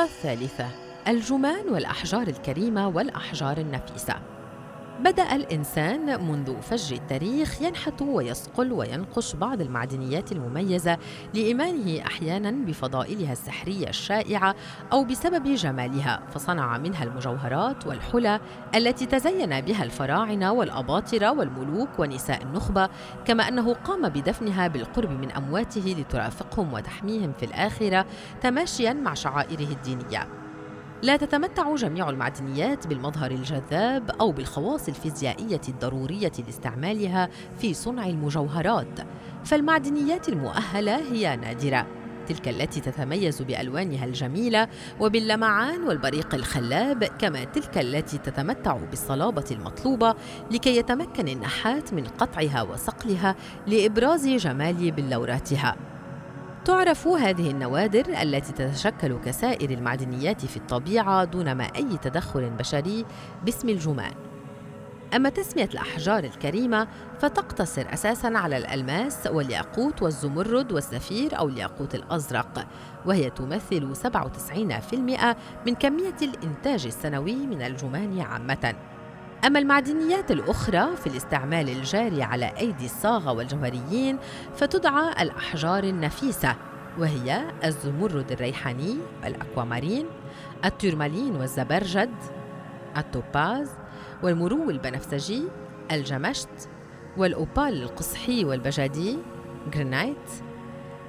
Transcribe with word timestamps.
النقطة 0.00 0.32
الثالثة. 0.32 0.68
الجمان 1.08 1.68
والأحجار 1.68 2.28
الكريمة 2.28 2.88
والأحجار 2.88 3.58
النفيسة. 3.58 4.14
بدأ 5.00 5.36
الإنسان 5.36 6.24
منذ 6.30 6.60
فجر 6.62 6.96
التاريخ 6.96 7.62
ينحت 7.62 8.02
ويصقل 8.02 8.72
وينقش 8.72 9.34
بعض 9.34 9.60
المعدنيات 9.60 10.32
المميزة 10.32 10.98
لإيمانه 11.34 12.06
أحيانا 12.06 12.50
بفضائلها 12.50 13.32
السحرية 13.32 13.88
الشائعة 13.88 14.54
أو 14.92 15.04
بسبب 15.04 15.54
جمالها 15.54 16.22
فصنع 16.34 16.78
منها 16.78 17.04
المجوهرات 17.04 17.86
والحلى 17.86 18.40
التي 18.74 19.06
تزين 19.06 19.60
بها 19.60 19.84
الفراعنة 19.84 20.52
والأباطرة 20.52 21.32
والملوك 21.32 21.98
ونساء 21.98 22.42
النخبة 22.42 22.88
كما 23.24 23.48
أنه 23.48 23.74
قام 23.74 24.08
بدفنها 24.08 24.68
بالقرب 24.68 25.10
من 25.10 25.32
أمواته 25.32 25.96
لترافقهم 25.98 26.72
وتحميهم 26.72 27.32
في 27.32 27.44
الآخرة 27.44 28.06
تماشيا 28.40 28.92
مع 28.92 29.14
شعائره 29.14 29.72
الدينية. 29.72 30.39
لا 31.02 31.16
تتمتع 31.16 31.74
جميع 31.74 32.10
المعدنيات 32.10 32.86
بالمظهر 32.86 33.30
الجذاب 33.30 34.10
أو 34.10 34.32
بالخواص 34.32 34.88
الفيزيائية 34.88 35.60
الضرورية 35.68 36.32
لاستعمالها 36.46 37.28
في 37.58 37.74
صنع 37.74 38.06
المجوهرات. 38.06 39.00
فالمعدنيات 39.44 40.28
المؤهلة 40.28 41.12
هي 41.12 41.36
نادرة. 41.36 41.86
تلك 42.28 42.48
التي 42.48 42.80
تتميز 42.80 43.42
بألوانها 43.42 44.04
الجميلة 44.04 44.68
وباللمعان 45.00 45.82
والبريق 45.82 46.34
الخلاب 46.34 47.04
كما 47.04 47.44
تلك 47.44 47.78
التي 47.78 48.18
تتمتع 48.18 48.76
بالصلابة 48.76 49.44
المطلوبة 49.50 50.14
لكي 50.50 50.76
يتمكن 50.76 51.28
النحات 51.28 51.94
من 51.94 52.04
قطعها 52.04 52.62
وصقلها 52.62 53.34
لإبراز 53.66 54.28
جمال 54.28 54.90
بلوراتها 54.90 55.76
تعرف 56.64 57.08
هذه 57.08 57.50
النوادر 57.50 58.22
التي 58.22 58.52
تتشكل 58.52 59.18
كسائر 59.24 59.70
المعدنيات 59.70 60.46
في 60.46 60.56
الطبيعة 60.56 61.24
دون 61.24 61.52
ما 61.52 61.64
أي 61.64 61.98
تدخل 62.02 62.50
بشري 62.50 63.04
باسم 63.44 63.68
الجمان 63.68 64.12
أما 65.14 65.28
تسمية 65.28 65.64
الأحجار 65.64 66.24
الكريمة 66.24 66.88
فتقتصر 67.18 67.86
أساسا 67.92 68.26
على 68.26 68.56
الألماس 68.56 69.26
والياقوت 69.26 70.02
والزمرد 70.02 70.72
والسفير 70.72 71.38
أو 71.38 71.48
الياقوت 71.48 71.94
الأزرق 71.94 72.66
وهي 73.06 73.30
تمثل 73.30 73.94
97% 73.96 74.94
من 75.66 75.74
كمية 75.74 76.16
الإنتاج 76.22 76.86
السنوي 76.86 77.46
من 77.46 77.62
الجمان 77.62 78.20
عامة. 78.20 78.74
أما 79.46 79.58
المعدنيات 79.58 80.30
الأخرى 80.30 80.96
في 80.96 81.06
الاستعمال 81.06 81.68
الجاري 81.68 82.22
على 82.22 82.52
أيدي 82.58 82.84
الصاغة 82.84 83.32
والجوهريين 83.32 84.18
فتدعى 84.56 85.22
الأحجار 85.22 85.84
النفيسة 85.84 86.56
وهي 86.98 87.44
الزمرد 87.64 88.32
الريحاني 88.32 88.96
الأكوامارين 89.24 90.06
التورمالين 90.64 91.36
والزبرجد 91.36 92.10
التوباز 92.96 93.70
والمرو 94.22 94.70
البنفسجي 94.70 95.42
الجمشت 95.92 96.68
والأوبال 97.16 97.82
القزحي 97.82 98.44
والبجادي 98.44 99.18
جارنت 99.74 100.30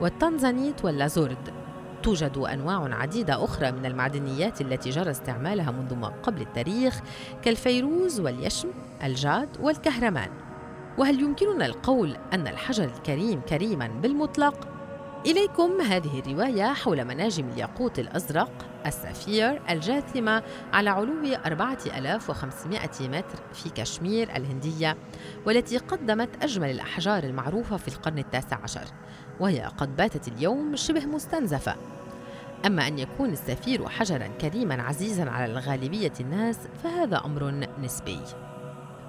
والتنزانيت 0.02 0.86
واللازورد. 0.86 1.61
توجد 2.02 2.38
أنواع 2.38 2.96
عديدة 2.96 3.44
أخرى 3.44 3.72
من 3.72 3.86
المعدنيات 3.86 4.62
التي 4.62 4.90
جرى 4.90 5.12
استعمالها 5.12 5.72
منذ 5.72 5.96
ما 5.96 6.08
قبل 6.08 6.42
التاريخ 6.42 7.02
كالفيروز 7.42 8.20
واليشم 8.20 8.70
الجاد 9.04 9.50
والكهرمان. 9.60 10.30
وهل 10.98 11.20
يمكننا 11.20 11.66
القول 11.66 12.18
أن 12.34 12.48
الحجر 12.48 12.84
الكريم 12.84 13.42
كريما 13.42 13.88
بالمطلق؟ 13.88 14.68
إليكم 15.26 15.82
هذه 15.82 16.20
الرواية 16.20 16.74
حول 16.74 17.06
مناجم 17.06 17.50
الياقوت 17.50 18.00
الأزرق 18.00 18.52
السفير 18.86 19.62
الجاثمة 19.70 20.44
على 20.74 20.90
علو 20.90 21.36
4500 21.46 22.90
متر 23.02 23.40
في 23.54 23.70
كشمير 23.70 24.36
الهندية 24.36 24.98
والتي 25.46 25.78
قدمت 25.78 26.44
أجمل 26.44 26.70
الأحجار 26.70 27.24
المعروفة 27.24 27.78
في 27.78 27.88
القرن 27.88 28.18
التاسع 28.18 28.58
عشر 28.64 28.86
وهي 29.40 29.72
قد 29.78 29.96
باتت 29.96 30.28
اليوم 30.28 30.76
شبه 30.76 31.06
مستنزفة. 31.06 31.76
أما 32.66 32.88
أن 32.88 33.00
يكون 33.00 33.30
السفير 33.30 33.90
حجرا 33.90 34.28
كريما 34.28 34.84
عزيزا 34.84 35.30
على 35.30 35.52
الغالبية 35.52 36.14
الناس 36.20 36.58
فهذا 36.84 37.22
أمر 37.26 37.68
نسبي. 37.82 38.20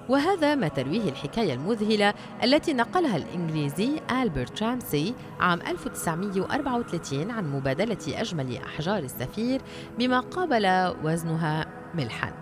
وهذا 0.09 0.55
ما 0.55 0.67
ترويه 0.67 1.09
الحكاية 1.09 1.53
المذهلة 1.53 2.13
التي 2.43 2.73
نقلها 2.73 3.17
الإنجليزي 3.17 4.01
ألبرت 4.11 4.63
رامسي 4.63 5.15
عام 5.39 5.61
1934 5.61 7.31
عن 7.31 7.51
مبادلة 7.51 7.97
أجمل 8.07 8.57
أحجار 8.57 8.99
السفير 8.99 9.61
بما 9.97 10.19
قابل 10.19 10.93
وزنها 11.03 11.65
ملحاً. 11.93 12.33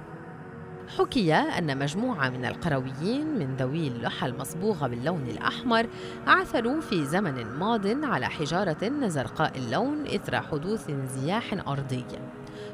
حكي 0.97 1.33
أن 1.33 1.77
مجموعة 1.77 2.29
من 2.29 2.45
القرويين 2.45 3.39
من 3.39 3.55
ذوي 3.55 3.87
اللحى 3.87 4.27
المصبوغة 4.27 4.87
باللون 4.87 5.23
الأحمر 5.29 5.87
عثروا 6.27 6.81
في 6.81 7.05
زمن 7.05 7.45
ماض 7.45 8.05
على 8.05 8.25
حجارة 8.25 9.07
زرقاء 9.07 9.57
اللون 9.57 10.07
إثر 10.07 10.41
حدوث 10.41 10.89
انزياح 10.89 11.67
أرضي 11.67 12.05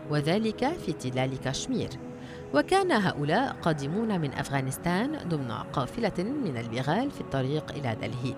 وذلك 0.10 0.68
في 0.68 0.94
تلال 0.94 1.40
كشمير. 1.40 1.90
وكان 2.54 2.92
هؤلاء 2.92 3.56
قادمون 3.62 4.22
من 4.22 4.34
أفغانستان 4.34 5.18
ضمن 5.28 5.52
قافلة 5.52 6.24
من 6.24 6.58
البغال 6.58 7.12
في 7.12 7.22
الطريق 7.22 7.72
إلى 7.72 7.96
دلهي. 8.02 8.36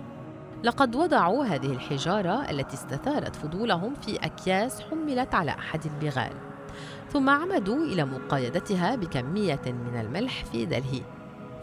لقد 0.63 0.95
وضعوا 0.95 1.45
هذه 1.45 1.71
الحجارة 1.71 2.49
التي 2.49 2.73
استثارت 2.73 3.35
فضولهم 3.35 3.93
في 3.93 4.15
أكياس 4.15 4.81
حملت 4.81 5.35
على 5.35 5.51
أحد 5.51 5.85
البغال 5.85 6.31
ثم 7.09 7.29
عمدوا 7.29 7.85
إلى 7.85 8.05
مقايدتها 8.05 8.95
بكمية 8.95 9.61
من 9.65 9.99
الملح 9.99 10.45
في 10.45 10.65
دلهي. 10.65 11.01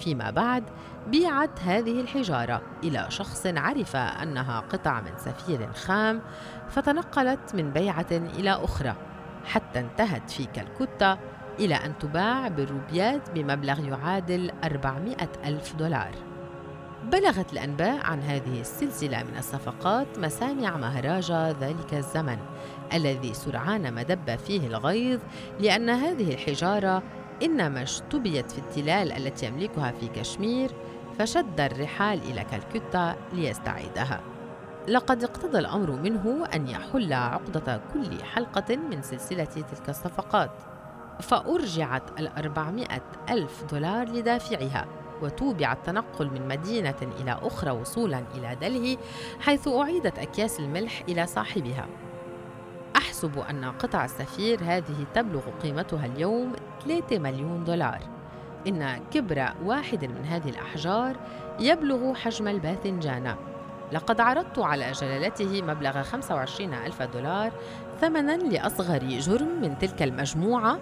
فيما 0.00 0.30
بعد 0.30 0.64
بيعت 1.06 1.60
هذه 1.60 2.00
الحجارة 2.00 2.62
إلى 2.84 3.06
شخص 3.08 3.46
عرف 3.46 3.96
أنها 3.96 4.60
قطع 4.60 5.00
من 5.00 5.12
سفير 5.16 5.72
خام 5.72 6.22
فتنقلت 6.68 7.54
من 7.54 7.70
بيعة 7.70 8.06
إلى 8.12 8.50
أخرى 8.50 8.94
حتى 9.44 9.80
انتهت 9.80 10.30
في 10.30 10.44
كالكوتا 10.44 11.18
إلى 11.60 11.74
أن 11.74 11.98
تباع 11.98 12.48
بالروبيات 12.48 13.30
بمبلغ 13.30 13.84
يعادل 13.88 14.50
400 14.64 15.16
ألف 15.44 15.74
دولار. 15.74 16.10
بلغت 17.12 17.52
الأنباء 17.52 18.06
عن 18.06 18.22
هذه 18.22 18.60
السلسلة 18.60 19.22
من 19.22 19.38
الصفقات 19.38 20.18
مسامع 20.18 20.76
مهراجة 20.76 21.50
ذلك 21.50 21.94
الزمن 21.94 22.38
الذي 22.92 23.34
سرعان 23.34 23.92
ما 23.92 24.02
دب 24.02 24.36
فيه 24.36 24.66
الغيظ 24.66 25.20
لأن 25.60 25.90
هذه 25.90 26.34
الحجارة 26.34 27.02
إنما 27.42 27.82
اشتبيت 27.82 28.50
في 28.50 28.58
التلال 28.58 29.12
التي 29.12 29.46
يملكها 29.46 29.92
في 30.00 30.08
كشمير 30.08 30.70
فشد 31.18 31.60
الرحال 31.60 32.20
إلى 32.22 32.44
كالكتا 32.44 33.16
ليستعيدها. 33.32 34.20
لقد 34.88 35.24
اقتضى 35.24 35.58
الأمر 35.58 35.90
منه 35.90 36.46
أن 36.54 36.68
يحل 36.68 37.12
عقدة 37.12 37.80
كل 37.92 38.22
حلقة 38.24 38.76
من 38.76 39.02
سلسلة 39.02 39.44
تلك 39.44 39.88
الصفقات. 39.88 40.75
فأرجعت 41.20 42.20
الأربعمائة 42.20 43.02
ألف 43.30 43.64
دولار 43.70 44.08
لدافعها 44.08 44.86
وتوبع 45.22 45.72
التنقل 45.72 46.30
من 46.30 46.48
مدينة 46.48 46.94
إلى 47.20 47.38
أخرى 47.42 47.70
وصولا 47.70 48.22
إلى 48.34 48.56
دلهي 48.60 48.98
حيث 49.40 49.68
أعيدت 49.68 50.18
أكياس 50.18 50.60
الملح 50.60 51.02
إلى 51.08 51.26
صاحبها. 51.26 51.86
أحسب 52.96 53.38
أن 53.38 53.64
قطع 53.64 54.04
السفير 54.04 54.60
هذه 54.62 55.06
تبلغ 55.14 55.42
قيمتها 55.62 56.06
اليوم 56.06 56.52
3 56.84 57.18
مليون 57.18 57.64
دولار. 57.64 58.00
إن 58.66 59.00
كبر 59.10 59.52
واحد 59.64 60.04
من 60.04 60.24
هذه 60.24 60.48
الأحجار 60.48 61.16
يبلغ 61.60 62.14
حجم 62.14 62.48
الباذنجان 62.48 63.36
لقد 63.92 64.20
عرضت 64.20 64.58
على 64.58 64.92
جلالته 64.92 65.62
مبلغ 65.62 66.02
25 66.02 66.74
ألف 66.74 67.02
دولار 67.02 67.52
ثمنا 68.00 68.36
لأصغر 68.36 68.98
جرم 68.98 69.60
من 69.62 69.78
تلك 69.78 70.02
المجموعة 70.02 70.78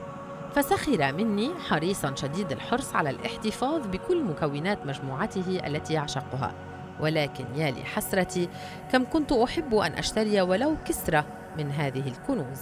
فسخر 0.54 1.12
مني 1.12 1.50
حريصا 1.68 2.14
شديد 2.14 2.52
الحرص 2.52 2.94
على 2.94 3.10
الاحتفاظ 3.10 3.86
بكل 3.86 4.24
مكونات 4.24 4.86
مجموعته 4.86 5.66
التي 5.66 5.94
يعشقها. 5.94 6.54
ولكن 7.00 7.44
يا 7.56 7.70
لحسرتي 7.70 8.48
كم 8.92 9.04
كنت 9.04 9.32
أحب 9.32 9.74
أن 9.74 9.92
أشتري 9.92 10.40
ولو 10.40 10.76
كسرة 10.84 11.24
من 11.58 11.70
هذه 11.70 12.08
الكنوز. 12.08 12.60